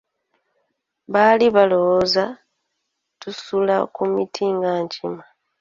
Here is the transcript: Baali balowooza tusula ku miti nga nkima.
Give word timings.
Baali 1.13 1.45
balowooza 1.55 2.23
tusula 3.21 3.75
ku 3.95 4.03
miti 4.13 4.45
nga 4.55 4.71
nkima. 4.83 5.23